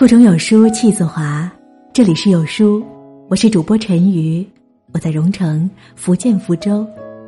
[0.00, 1.52] 腹中有书气自华，
[1.92, 2.82] 这里是有书，
[3.28, 4.42] 我是主播陈瑜，
[4.94, 6.86] 我在蓉城福建福州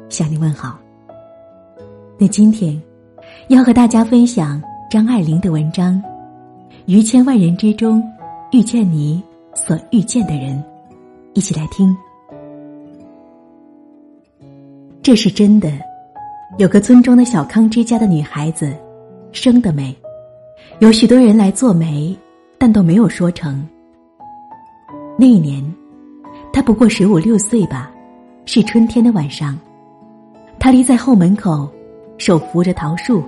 [0.09, 0.79] 向你问好。
[2.17, 2.83] 那今天
[3.49, 4.59] 要和大家分享
[4.91, 5.97] 张爱玲的文章
[6.87, 8.03] 《于千万人之中
[8.53, 9.23] 遇见你
[9.55, 10.57] 所遇见的人》，
[11.35, 11.95] 一起来听。
[15.03, 15.71] 这是真的，
[16.57, 18.75] 有个村中的小康之家的女孩子，
[19.31, 19.95] 生的美，
[20.79, 22.17] 有许多人来做媒。
[22.63, 23.67] 但都没有说成。
[25.19, 25.61] 那一年，
[26.53, 27.91] 他不过十五六岁吧，
[28.47, 29.59] 是春天的晚上，
[30.61, 31.69] 他立在后门口，
[32.19, 33.21] 手扶着桃树。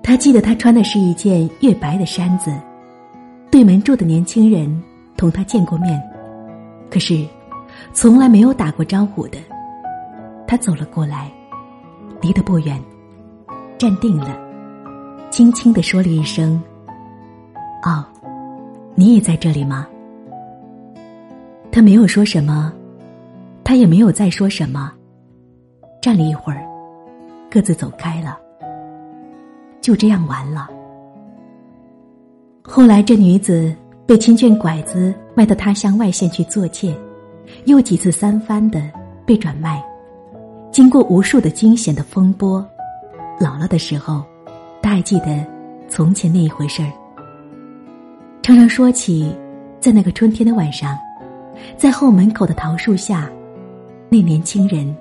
[0.00, 2.56] 他记得他穿的是一件月白的衫子，
[3.50, 4.80] 对门住的年轻人
[5.16, 6.00] 同他见过面，
[6.88, 7.26] 可是
[7.92, 9.38] 从来没有打过招呼的。
[10.46, 11.28] 他走了过来，
[12.20, 12.80] 离得不远，
[13.76, 14.38] 站定了，
[15.30, 16.62] 轻轻的说了一声。
[17.86, 18.04] 哦，
[18.96, 19.86] 你也在这里吗？
[21.70, 22.72] 他没有说什么，
[23.62, 24.92] 他也没有再说什么。
[26.02, 26.66] 站了一会儿，
[27.48, 28.36] 各自走开了。
[29.80, 30.68] 就这样完了。
[32.60, 33.72] 后来，这女子
[34.04, 36.92] 被亲眷拐子卖到他乡外县去做妾，
[37.66, 38.82] 又几次三番的
[39.24, 39.80] 被转卖，
[40.72, 42.66] 经过无数的惊险的风波，
[43.38, 44.24] 老了的时候，
[44.82, 45.46] 他还记得
[45.88, 46.90] 从前那一回事儿。
[48.46, 49.28] 常常说起，
[49.80, 50.96] 在那个春天的晚上，
[51.76, 53.28] 在后门口的桃树下，
[54.08, 54.94] 那年轻人，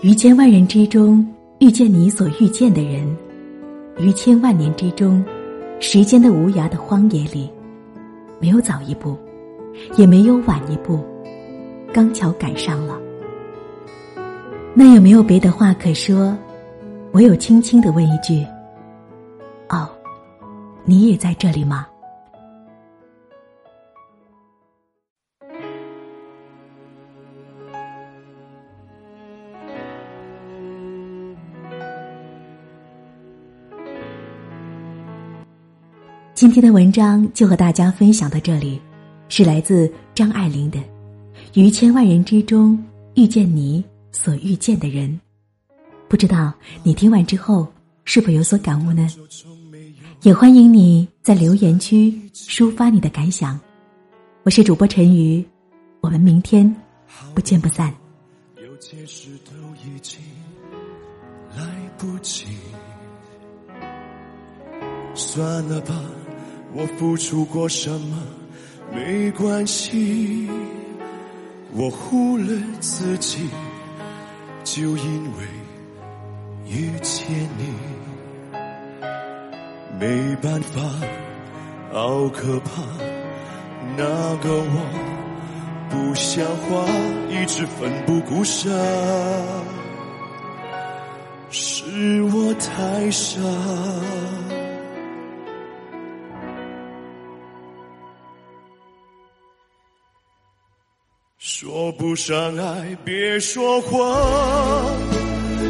[0.00, 1.22] 于千万人之中
[1.58, 3.14] 遇见你所遇见的人，
[3.98, 5.22] 于千万年之中，
[5.78, 7.52] 时间的无涯的荒野里，
[8.40, 9.14] 没有早一步，
[9.98, 11.04] 也没有晚一步，
[11.92, 12.98] 刚巧赶上了。
[14.72, 16.34] 那也没有别的话可说，
[17.12, 18.46] 唯有轻轻的问一句
[19.68, 19.86] ：“哦。”
[20.88, 21.84] 你也在这里吗？
[36.34, 38.80] 今天的文章就和大家分享到这里，
[39.28, 40.78] 是来自张爱玲的
[41.54, 42.80] 《于千万人之中
[43.14, 45.10] 遇见你所遇见的人》，
[46.08, 46.52] 不知道
[46.84, 47.66] 你听完之后
[48.04, 49.08] 是否有所感悟呢？
[50.26, 53.56] 也欢迎你在留言区抒发你的感想。
[54.42, 55.46] 我是主播陈瑜，
[56.00, 56.68] 我们明天
[57.32, 57.94] 不见不散。
[58.56, 59.52] 有些事都
[59.84, 60.18] 已经
[61.56, 61.64] 来
[61.96, 62.46] 不及，
[65.14, 65.94] 算了吧，
[66.74, 68.20] 我付出过什么
[68.92, 70.50] 没关系，
[71.72, 73.48] 我忽略自己，
[74.64, 75.46] 就因为
[76.68, 78.05] 遇见你。
[79.98, 80.80] 没办法，
[81.92, 82.82] 好可怕，
[83.96, 84.04] 那
[84.36, 84.76] 个我
[85.88, 86.84] 不像话，
[87.30, 88.70] 一直奋不顾身，
[91.48, 93.40] 是我太傻。
[101.38, 103.98] 说不上爱，别说谎，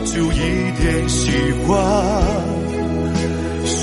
[0.05, 1.31] 就一点喜
[1.63, 2.66] 欢。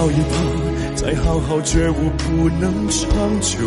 [0.00, 0.34] 抱一抱，
[0.96, 3.06] 再好好觉悟，不能长
[3.42, 3.58] 久，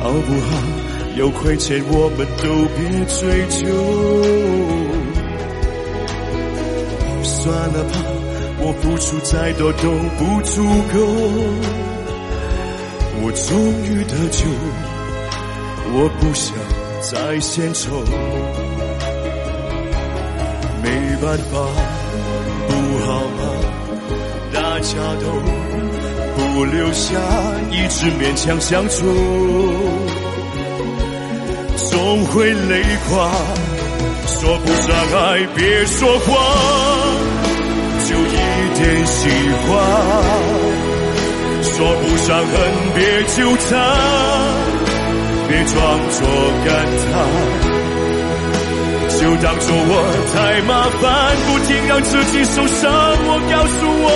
[0.00, 0.58] 好不好？
[1.16, 3.62] 有亏欠，我们都别追究。
[7.22, 7.94] 算了吧，
[8.58, 10.98] 我付出再多都不足够。
[13.22, 13.46] 我终
[13.84, 14.44] 于得救，
[15.94, 16.52] 我不想
[17.00, 17.94] 再献丑，
[20.82, 20.90] 没
[21.24, 22.01] 办法。
[24.98, 24.98] 好吗？
[24.98, 25.26] 大家都
[26.54, 27.18] 不留下，
[27.70, 29.06] 一直勉强相处，
[31.76, 33.30] 总会累垮。
[34.26, 36.34] 说不上爱，别说谎，
[38.06, 38.36] 就一
[38.78, 39.28] 点喜
[39.62, 39.68] 欢。
[41.62, 41.72] 说
[42.02, 42.52] 不上恨，
[42.94, 43.00] 别
[43.34, 43.70] 纠缠，
[45.48, 45.76] 别装
[46.10, 46.20] 作
[46.66, 46.70] 感
[47.12, 47.71] 叹。
[49.42, 49.92] 当作我
[50.32, 51.02] 太麻烦，
[51.48, 52.86] 不停让自己受伤。
[53.26, 54.06] 我告诉我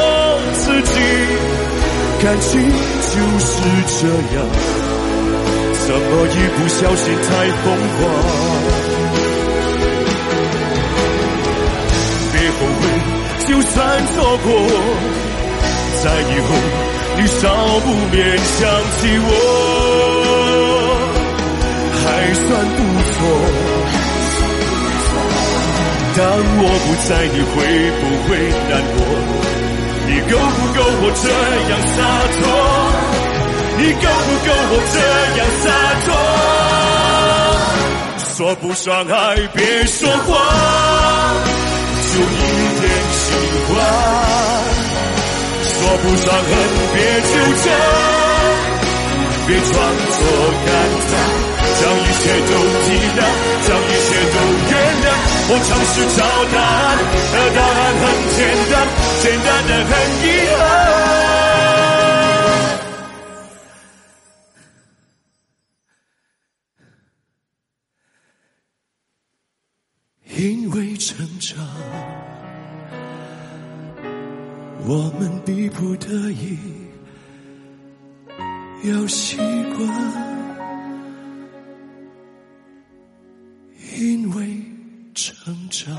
[0.54, 0.94] 自己，
[2.22, 2.62] 感情
[3.10, 3.58] 就是
[3.98, 4.06] 这
[4.38, 4.46] 样，
[5.82, 7.26] 怎么一不小心太
[7.58, 8.06] 疯狂？
[12.32, 12.86] 别后悔，
[13.48, 13.74] 就算
[14.14, 14.14] 错
[14.46, 14.48] 过，
[16.04, 16.48] 在以后
[17.18, 17.42] 你少
[17.80, 18.54] 不免想
[18.94, 19.28] 起我，
[21.98, 22.46] 还算
[22.76, 22.78] 不
[23.10, 23.18] 错。
[26.16, 27.54] 当我不在，你会
[28.00, 28.28] 不会
[28.70, 28.98] 难过？
[30.08, 31.28] 你够不够我这
[31.68, 31.96] 样洒
[32.36, 32.40] 脱？
[33.76, 34.96] 你够不够我这
[35.36, 35.68] 样洒
[36.06, 36.08] 脱？
[38.34, 40.40] 说不上爱，别说谎，
[42.00, 42.44] 就一
[42.80, 43.24] 点喜
[43.68, 43.76] 欢。
[45.68, 46.50] 说不上恨，
[46.94, 47.64] 别纠缠，
[49.46, 49.68] 别装
[50.16, 50.18] 作
[50.64, 50.68] 感
[51.10, 51.12] 叹。
[51.76, 52.50] 将一切都
[52.86, 53.20] 体谅，
[53.68, 54.75] 将一切都。
[55.48, 56.20] 我尝试找
[56.52, 56.98] 答案，
[57.32, 58.04] 而答案很
[58.34, 58.38] 简
[58.72, 58.74] 单，
[59.22, 59.90] 简单的很
[60.20, 60.26] 遗
[60.56, 60.58] 憾。
[70.36, 71.56] 因为成长，
[74.84, 76.58] 我们逼不得已
[78.82, 79.36] 要习
[79.76, 80.25] 惯。
[85.46, 85.94] 成长，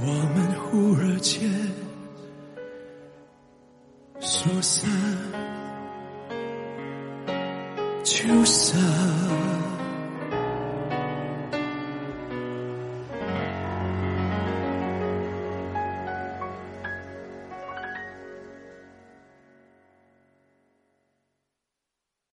[0.00, 1.48] 我们忽而间
[4.18, 4.90] 说散
[8.02, 9.25] 就散。